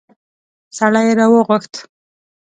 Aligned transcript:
سړی 0.77 1.01
يې 1.07 1.13
راوغوښت. 1.19 1.73